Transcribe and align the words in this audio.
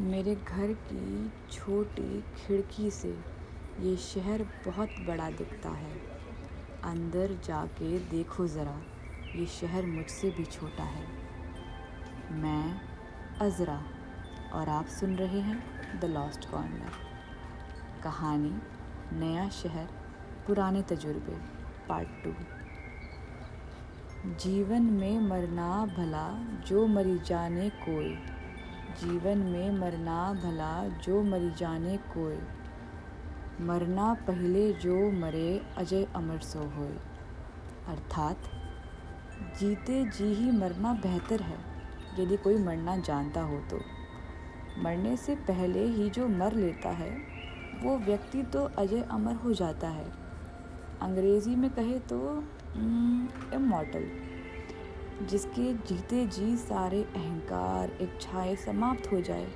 मेरे 0.00 0.34
घर 0.34 0.72
की 0.72 1.32
छोटी 1.50 2.20
खिड़की 2.36 2.90
से 2.90 3.08
ये 3.80 3.96
शहर 3.96 4.42
बहुत 4.66 4.88
बड़ा 5.06 5.30
दिखता 5.30 5.70
है। 5.70 5.92
अंदर 6.84 7.36
जाके 7.44 7.98
देखो 7.98 8.46
ज़रा, 8.46 8.76
ये 9.36 9.46
शहर 9.46 9.86
मुझसे 9.86 10.30
भी 10.30 10.44
छोटा 10.44 10.82
है। 10.82 11.06
मैं 12.32 12.80
अज़रा, 13.40 13.80
और 14.52 14.68
आप 14.68 14.86
सुन 14.86 15.16
रहे 15.16 15.40
हैं 15.40 15.58
द 16.00 16.04
लॉस्ट 16.04 16.50
कॉर्नर 16.50 16.92
कहानी, 18.04 18.54
नया 19.18 19.48
शहर, 19.48 19.88
पुराने 20.46 20.82
तजुर्बे 20.82 21.38
पार्ट 21.88 22.08
टू 22.24 22.34
जीवन 24.34 24.82
में 24.82 25.20
मरना 25.20 25.86
भला, 25.86 26.28
जो 26.66 26.86
मरी 26.86 27.18
जाने 27.18 27.70
कोई। 27.70 28.35
जीवन 29.00 29.38
में 29.38 29.70
मरना 29.70 30.32
भला 30.32 30.88
जो 30.88 31.22
मरी 31.22 31.50
जाने 31.50 31.96
कोई। 31.96 32.38
मरना 33.66 34.14
पहले 34.14 34.72
जो 34.72 35.10
मरे 35.10 35.62
अजय 35.78 36.04
अमर 36.04 36.38
सो 36.38 36.58
होए। 36.58 36.96
अर्थात, 37.88 38.36
जीते 39.60 40.04
जी 40.04 40.24
ही 40.24 40.50
मरना 40.50 40.92
बेहतर 40.92 41.40
है, 41.40 41.58
यदि 42.18 42.36
कोई 42.36 42.56
मरना 42.56 42.96
जानता 42.96 43.40
हो 43.40 43.58
तो। 43.58 43.80
मरने 44.78 45.16
से 45.16 45.34
पहले 45.34 45.84
ही 45.84 46.10
जो 46.10 46.28
मर 46.28 46.52
लेता 46.52 46.88
है, 46.88 47.18
वो 47.82 47.98
व्यक्ति 47.98 48.42
तो 48.42 48.64
अजय 48.64 49.02
अमर 49.02 49.34
हो 49.34 49.52
जाता 49.52 49.88
है। 49.88 50.12
अंग्रेज़ी 51.02 51.56
में 51.56 51.70
कहे 51.70 51.98
तो 51.98 52.44
इमोटल 53.54 54.35
जिसके 55.22 55.72
जीते 55.88 56.26
जी 56.26 56.56
सारे 56.56 57.02
अहंकार 57.02 57.90
इच्छाएँ 58.00 58.56
समाप्त 58.56 59.12
हो 59.12 59.20
जाए। 59.20 59.46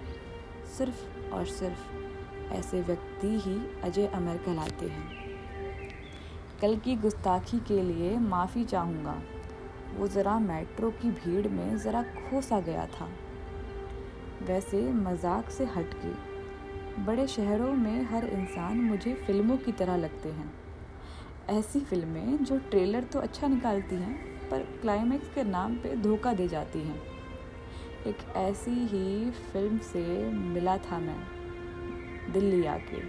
सिर्फ़ 0.79 1.33
और 1.33 1.47
सिर्फ़ 1.47 2.53
ऐसे 2.53 2.81
व्यक्ति 2.81 3.29
ही 3.41 3.57
अजय 3.85 4.07
अमर 4.07 4.37
कहलाते 4.37 4.87
हैं। 4.87 5.09
कल 6.61 6.77
की 6.77 6.97
गुस्ताखी 6.97 7.59
के 7.59 7.83
लिए 7.83 8.19
माफ़ी 8.19 8.65
चाहूँगा। 8.65 9.23
वो 9.97 10.09
ज़रा 10.09 10.39
मेट्रो 10.39 10.91
की 10.91 11.11
भीड़ 11.11 11.49
में 11.49 11.77
ज़रा 11.77 12.03
खोसा 12.03 12.61
गया 12.61 12.87
था। 12.87 13.09
वैसे 14.43 14.83
मज़ाक 14.93 15.51
से 15.51 15.65
हट 15.65 15.95
के 15.95 17.03
बड़े 17.05 17.27
शहरों 17.27 17.73
में 17.73 18.03
हर 18.05 18.25
इंसान 18.25 18.81
मुझे 18.81 19.15
फ़िल्मों 19.15 19.57
की 19.57 19.73
तरह 19.73 19.97
लगते 19.97 20.29
हैं। 20.29 20.53
ऐसी 21.49 21.81
फ़िल्में 21.81 22.45
जो 22.45 22.59
ट्रेलर 22.59 23.05
तो 23.05 23.19
अच्छा 23.19 23.47
निकालती 23.47 23.97
हैं 23.97 24.40
पर 24.51 24.67
क्लाइमैक्स 24.83 25.29
के 25.35 25.43
नाम 25.45 25.75
पे 25.77 25.95
धोखा 25.97 26.33
दे 26.33 26.49
जाती 26.49 26.79
हैं। 26.79 27.01
एक 28.07 28.19
ऐसी 28.37 28.71
ही 28.71 29.31
फ़िल्म 29.31 29.79
से 29.79 30.03
मिला 30.33 30.77
था 30.77 30.99
मैं, 30.99 31.21
दिल्ली 32.33 32.65
आके। 32.67 33.03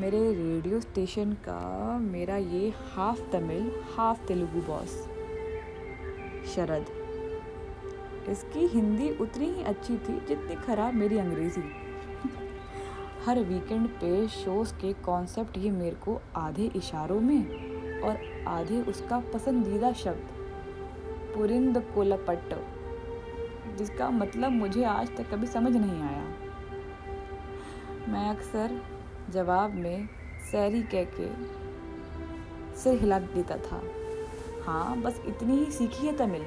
मेरे 0.00 0.20
रेडियो 0.34 0.80
स्टेशन 0.80 1.32
का 1.44 1.98
मेरा 1.98 2.36
ये 2.36 2.72
half 2.92 3.20
Tamil 3.32 3.70
half 3.96 4.26
Telugu 4.26 4.60
boss 4.62 4.96
Sharad. 6.54 6.86
इसकी 8.30 8.66
हिंदी 8.66 9.10
उतनी 9.20 9.46
ही 9.46 9.62
अच्छी 9.62 9.96
थी 9.98 10.18
जितनी 10.28 10.54
खराब 10.56 10.94
मेरी 10.94 11.18
अंग्रेज़ी। 11.18 11.62
हर 13.26 13.38
वीकेंड 13.40 13.88
पे 13.88 14.26
शोज़ 14.28 14.72
के 14.74 14.92
कॉन्सेप्ट 15.02 15.58
ये 15.58 15.70
मेरे 15.70 15.96
को 15.96 16.20
आधे 16.36 16.70
इशारों 16.76 17.20
में 17.20 17.69
और 18.04 18.44
आधे 18.48 18.80
उसका 18.82 19.18
पसंदीदा 19.34 19.92
शब्द 19.92 20.28
पुरिंद 21.34 21.78
कोलापट्ट 21.94 22.54
जिसका 23.78 24.10
मतलब 24.10 24.52
मुझे 24.52 24.84
आज 24.84 25.16
तक 25.16 25.30
कभी 25.30 25.46
समझ 25.46 25.76
नहीं 25.76 26.02
आया। 26.02 26.24
मैं 28.08 28.28
अक्सर 28.30 28.80
जवाब 29.30 29.74
में 29.74 30.08
सैरी 30.50 30.82
कह 30.82 31.04
के 31.20 31.28
सिर 32.78 33.00
हिला 33.00 33.18
देता 33.18 33.56
था। 33.56 33.82
हाँ 34.66 34.96
बस 34.96 35.20
इतनी 35.26 35.58
ही 35.58 35.70
सीखी 35.70 36.06
है 36.06 36.16
तमिल। 36.16 36.44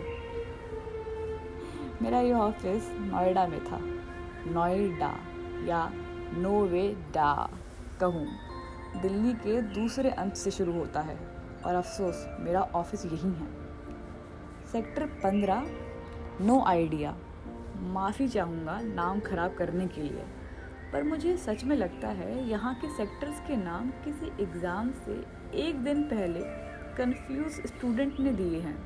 मेरा 2.02 2.20
ये 2.20 2.34
ऑफ़िस 2.34 2.90
नोएडा 3.00 3.48
में 3.48 3.64
था। 3.66 3.80
नोएडा 4.48 5.14
या 5.66 5.90
नोवेडा 6.34 7.50
कहूँ। 8.00 8.28
दिल्ली 9.02 9.34
के 9.34 9.62
दूसरे 9.62 10.10
अंत 10.10 10.34
से 10.34 10.52
शुरू 10.52 10.74
होता 10.74 11.02
है। 11.02 11.18
और 11.66 11.76
अफसोस, 11.76 12.26
मेरा 12.40 12.62
ऑफ़िस 12.76 13.06
यही 13.06 13.30
है। 13.30 13.48
सेक्टर 14.72 15.06
पंद्रह, 15.24 15.66
नो 16.42 16.64
आइडिया। 16.68 17.16
माफ़ी 17.84 18.28
चाहूँगा 18.28 18.80
नाम 18.84 19.20
ख़राब 19.22 19.56
करने 19.56 19.88
के 19.88 20.02
लिए, 20.02 20.24
पर 20.94 21.04
मुझे 21.04 21.36
सच 21.38 21.64
में 21.64 21.76
लगता 21.76 22.08
है 22.10 22.48
यहाँ 22.50 22.74
के 22.76 22.90
सेक्टर्स 22.96 23.40
के 23.48 23.58
नाम 23.58 23.90
किसी 24.04 24.32
एग्ज़ाम 24.44 24.92
से 25.06 25.24
एक 25.60 25.84
दिन 25.84 26.04
पहले 26.04 26.40
कंफ्यूज 26.98 27.62
स्टूडेंट 27.68 28.20
ने 28.20 28.32
दिए 28.34 28.60
हैं, 28.60 28.78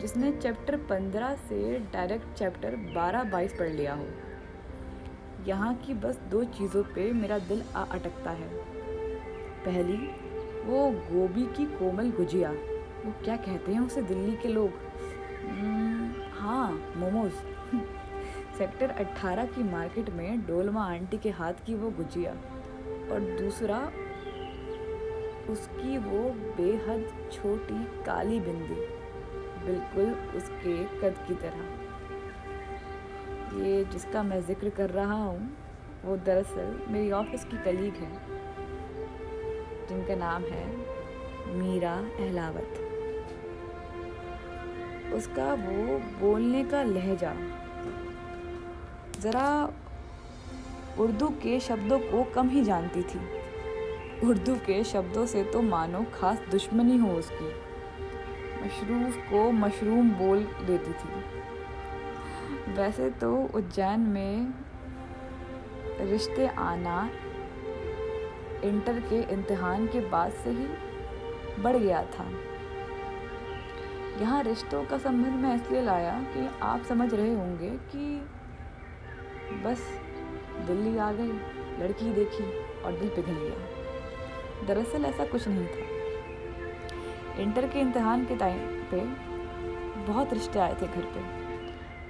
जिसने 0.00 0.32
चैप्टर 0.32 0.76
पंद्रह 0.88 1.34
से 1.48 1.78
डायरेक्ट 1.92 2.38
चैप्टर 2.38 2.76
बारह 2.94 3.24
बाईस 3.30 3.52
पढ़ 3.58 3.68
लिया 3.70 3.94
हो। 3.94 4.06
यहाँ 5.46 5.74
की 5.76 5.94
बस 5.96 6.18
दो 6.30 6.42
चीज़ों 6.52 6.82
पे 6.84 7.12
मेरा 7.12 7.38
दिल 7.40 7.62
आ 7.76 7.82
अटकता 7.84 8.30
है। 8.30 8.48
पहली 9.64 9.96
वो 10.64 10.90
गोभी 10.90 11.44
की 11.46 11.66
कोमल 11.66 12.10
गुजिया। 12.10 12.50
वो 13.04 13.12
क्या 13.24 13.36
कहते 13.36 13.72
हैं 13.72 13.80
उसे 13.80 14.02
दिल्ली 14.02 14.36
के 14.36 14.48
लोग? 14.48 14.70
हम्म, 15.50 16.12
हाँ 16.32 16.94
मोमोज। 16.96 17.32
सेक्टर 18.58 18.90
18 18.90 19.46
की 19.46 19.62
मार्केट 19.62 20.10
में 20.10 20.46
डोलमा 20.46 20.84
आंटी 20.84 21.18
के 21.18 21.30
हाथ 21.30 21.52
की 21.66 21.74
वो 21.74 21.90
गुजिया। 21.90 22.32
और 23.12 23.36
दूसरा 23.40 23.92
उसकी 25.50 25.98
वो 25.98 26.30
बेहद 26.30 27.30
छोटी 27.32 28.04
काली 28.04 28.40
बिंदी। 28.40 29.04
बिल्कुल 29.66 30.14
उसके 30.36 30.84
कद 30.84 31.24
की 31.28 31.34
तरह। 31.34 31.84
ये 33.64 33.84
जिसका 33.84 34.22
मैं 34.22 34.40
ज़िक्र 34.42 34.70
कर 34.70 34.90
रहा 34.90 35.14
हूँ 35.14 35.56
वो 36.04 36.16
दरअसल 36.16 36.80
मेरी 36.88 37.10
ऑफ़िस 37.10 37.44
की 37.44 37.56
कलीग 37.56 37.94
है। 37.94 38.44
जिनका 39.88 40.14
नाम 40.14 40.42
है 40.42 40.66
मीरा 41.54 41.92
अहलावत। 41.92 42.80
उसका 45.14 45.54
वो 45.54 45.98
बोलने 46.20 46.64
का 46.64 46.82
लहजा। 46.82 47.34
ज़रा 49.20 49.72
उर्दू 50.98 51.28
के 51.28 51.60
शब्दों 51.60 51.98
को 51.98 52.24
कम 52.24 52.48
ही 52.48 52.64
जानती 52.64 53.02
थी। 53.02 53.20
उर्दू 54.26 54.54
के 54.54 54.84
शब्दों 54.84 55.26
से 55.26 55.44
तो 55.44 55.62
मानो 55.62 56.04
खास 56.14 56.38
दुश्मनी 56.50 56.96
हो 56.98 57.08
उसकी। 57.08 57.52
मशरूफ 58.64 59.16
को 59.30 59.50
मशरूम 59.52 60.10
बोल 60.10 60.38
देती 60.38 60.92
थी। 60.92 61.22
वैसे 62.72 63.10
तो 63.10 63.48
उज्जैन 63.54 64.00
में 64.00 64.54
रिश्ते 66.00 66.46
आना 66.46 67.10
इंटर 68.64 69.00
के 69.00 69.20
इम्तहान 69.32 69.86
के 69.86 70.00
बाद 70.00 70.32
से 70.32 70.50
ही 70.50 70.66
बढ़ 71.62 71.76
गया 71.76 72.02
था। 72.02 72.26
यहाँ 74.20 74.42
रिश्तों 74.42 74.84
का 74.84 74.98
संबंध 74.98 75.34
मैं 75.34 75.54
इसलिए 75.54 75.82
लाया 75.82 76.12
कि 76.22 76.48
आप 76.62 76.82
समझ 76.82 77.14
रहे 77.14 77.34
होंगे 77.34 77.70
कि 77.70 78.28
बस 79.64 79.86
दिल्ली 80.66 80.98
आ 80.98 81.12
गई, 81.12 81.32
लड़की 81.80 82.12
देखी 82.12 82.44
और 82.82 82.92
दिल 82.92 83.08
पिघल 83.08 83.32
गया। 83.32 84.66
दरअसल 84.66 85.04
ऐसा 85.04 85.24
कुछ 85.24 85.48
नहीं 85.48 85.66
था। 85.66 87.42
इंटर 87.42 87.66
के 87.66 87.80
इम्तहान 87.80 88.24
के 88.24 88.36
टाइम 88.36 88.58
पे 88.90 89.00
बहुत 90.12 90.32
रिश्ते 90.32 90.58
आए 90.58 90.74
थे 90.74 90.86
घर 90.86 91.02
पे। 91.02 91.44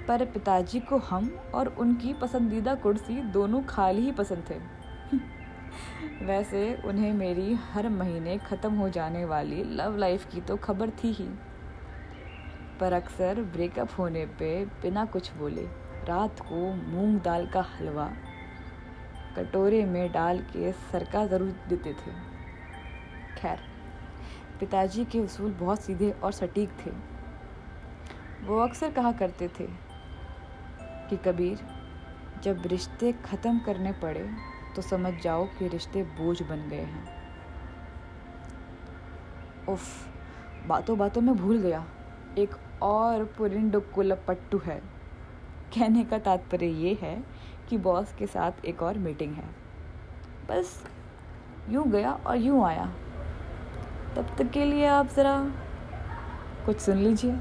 पर 0.07 0.25
पिताजी 0.25 0.79
को 0.79 0.97
हम 0.97 1.29
और 1.55 1.67
उनकी 1.67 2.13
पसंदीदा 2.13 2.75
कुर्सी 2.75 3.13
दोनों 3.13 3.61
खाली 3.63 4.01
ही 4.01 4.11
पसंद 4.11 4.43
थे। 4.49 4.74
वैसे 6.21 6.63
उन्हें 6.85 7.11
मेरी 7.13 7.53
हर 7.65 7.89
महीने 7.89 8.37
ख़त्म 8.39 8.73
हो 8.73 8.89
जाने 8.89 9.23
वाली 9.25 9.63
लव 9.75 9.97
लाइफ 9.97 10.25
की 10.31 10.41
तो 10.41 10.57
खबर 10.57 10.89
थी 11.03 11.11
ही। 11.11 11.27
पर 12.79 12.93
अक्सर 12.93 13.41
ब्रेकअप 13.53 13.89
होने 13.99 14.25
पे 14.39 14.53
बिना 14.81 15.05
कुछ 15.05 15.31
बोले, 15.33 15.65
रात 16.05 16.39
को 16.39 16.73
मूंग 16.73 17.19
दाल 17.21 17.47
का 17.47 17.61
हलवा 17.71 18.11
कटोरे 19.37 19.83
में 19.85 20.11
डाल 20.11 20.39
के 20.51 20.71
सरका 20.71 21.25
ज़रूर 21.27 21.55
देते 21.69 21.93
थे। 21.93 22.11
खैर, 23.37 23.59
पिताजी 24.59 25.05
के 25.05 25.19
उसूल 25.19 25.51
बहुत 25.53 25.81
सीधे 25.81 26.11
और 26.13 26.31
सटीक 26.31 26.69
थे। 26.85 26.91
वो 28.43 28.59
अक्सर 28.59 28.91
कहा 28.91 29.11
करते 29.13 29.47
थे 29.59 29.67
कि 31.09 31.17
कबीर, 31.25 31.65
जब 32.43 32.61
रिश्ते 32.65 33.11
ख़त्म 33.25 33.59
करने 33.59 33.91
पड़े 34.01 34.27
तो 34.75 34.81
समझ 34.81 35.13
जाओ 35.13 35.45
कि 35.45 35.67
रिश्ते 35.67 36.03
बोझ 36.03 36.41
बन 36.41 36.69
गए 36.69 36.81
हैं। 36.81 37.05
उफ, 39.67 40.07
बातों 40.67 40.97
बातों 40.97 41.21
में 41.21 41.35
भूल 41.35 41.57
गया। 41.57 41.85
एक 42.37 42.55
और 42.81 43.23
पुरिंड 43.25 43.81
कुलपट्टू 43.81 44.57
है। 44.57 44.79
कहने 45.75 46.03
का 46.03 46.17
तात्पर्य 46.19 46.65
ये 46.65 46.93
है 47.01 47.23
कि 47.69 47.77
बॉस 47.77 48.13
के 48.13 48.27
साथ 48.27 48.65
एक 48.65 48.81
और 48.83 48.97
मीटिंग 48.97 49.33
है। 49.33 49.49
बस, 50.49 50.87
यूँ 51.69 51.87
गया 51.87 52.11
और 52.11 52.37
यूँ 52.37 52.65
आया। 52.65 52.85
तब 54.15 54.35
तक 54.37 54.51
के 54.51 54.65
लिए 54.65 54.87
आप 54.87 55.07
ज़रा 55.07 55.51
कुछ 56.65 56.79
सुन 56.79 56.97
लीजिए। 56.97 57.39